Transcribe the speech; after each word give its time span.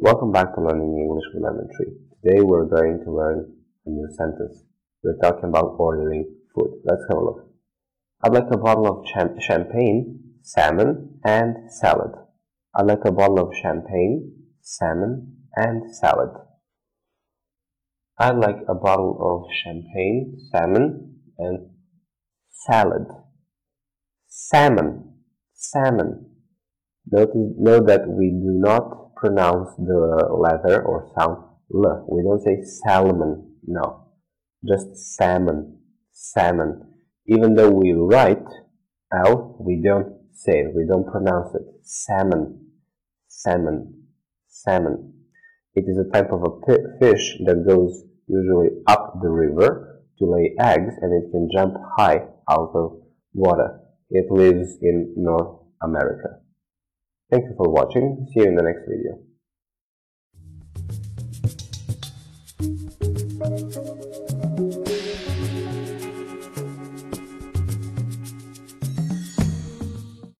Welcome 0.00 0.30
back 0.30 0.54
to 0.54 0.60
Learning 0.60 0.96
English 0.96 1.24
with 1.34 1.42
Lemon 1.42 1.68
Tree. 1.76 1.92
Today 2.22 2.40
we're 2.40 2.66
going 2.66 3.00
to 3.04 3.10
learn 3.10 3.52
a 3.84 3.90
new 3.90 4.06
sentence. 4.16 4.62
We're 5.02 5.18
talking 5.20 5.48
about 5.48 5.74
ordering 5.76 6.36
food. 6.54 6.82
Let's 6.84 7.02
have 7.08 7.18
a 7.18 7.24
look. 7.24 7.50
I'd 8.22 8.32
like 8.32 8.46
a 8.52 8.56
bottle 8.56 8.86
of 8.86 9.06
cham- 9.06 9.34
champagne, 9.40 10.20
salmon, 10.40 11.18
and 11.24 11.56
salad. 11.68 12.12
I'd 12.76 12.86
like 12.86 13.04
a 13.04 13.10
bottle 13.10 13.40
of 13.40 13.52
champagne, 13.60 14.34
salmon, 14.60 15.34
and 15.56 15.92
salad. 15.92 16.30
I'd 18.20 18.36
like 18.36 18.58
a 18.68 18.76
bottle 18.76 19.18
of 19.20 19.50
champagne, 19.64 20.38
salmon, 20.52 21.16
and 21.38 21.70
salad. 22.50 23.08
Salmon, 24.28 25.14
salmon. 25.54 26.26
Note, 27.10 27.30
note 27.34 27.88
that 27.88 28.06
we 28.06 28.30
do 28.30 28.60
not 28.62 29.07
pronounce 29.20 29.70
the 29.76 30.28
letter 30.38 30.82
or 30.82 31.10
sound 31.18 31.44
l. 31.74 32.06
We 32.10 32.22
don't 32.22 32.42
say 32.42 32.62
salmon, 32.84 33.56
no. 33.66 34.06
Just 34.66 35.16
salmon, 35.16 35.78
salmon. 36.12 36.94
Even 37.26 37.54
though 37.54 37.70
we 37.70 37.92
write 37.92 38.46
L, 39.12 39.56
we 39.60 39.80
don't 39.82 40.16
say 40.34 40.60
it, 40.60 40.74
we 40.74 40.86
don't 40.86 41.06
pronounce 41.06 41.54
it. 41.54 41.62
Salmon, 41.82 42.70
salmon, 43.28 44.04
salmon. 44.48 45.12
It 45.74 45.84
is 45.86 45.98
a 45.98 46.10
type 46.10 46.32
of 46.32 46.42
a 46.42 46.98
fish 46.98 47.36
that 47.44 47.66
goes 47.68 48.02
usually 48.26 48.70
up 48.86 49.20
the 49.22 49.28
river 49.28 50.02
to 50.18 50.24
lay 50.24 50.54
eggs 50.58 50.94
and 51.00 51.12
it 51.12 51.30
can 51.30 51.48
jump 51.54 51.74
high 51.96 52.20
out 52.50 52.72
of 52.74 53.00
water. 53.34 53.80
It 54.10 54.30
lives 54.30 54.78
in 54.82 55.14
North 55.16 55.60
America. 55.82 56.40
Thank 57.30 57.44
you 57.44 57.54
for 57.56 57.68
watching. 57.68 58.26
See 58.32 58.40
you 58.40 58.46
in 58.46 58.54
the 58.54 58.62
next 58.62 58.84
video. 58.88 59.18
Thank 63.40 64.32
you. 64.32 64.37